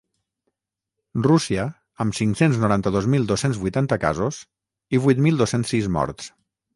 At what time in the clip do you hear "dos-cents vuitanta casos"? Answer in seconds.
3.33-4.39